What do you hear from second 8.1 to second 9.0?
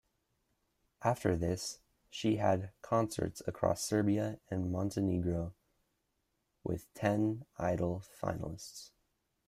finalists.